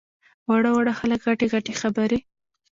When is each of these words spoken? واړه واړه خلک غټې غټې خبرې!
واړه 0.47 0.69
واړه 0.73 0.93
خلک 0.99 1.19
غټې 1.27 1.47
غټې 1.53 1.73
خبرې! 1.81 2.19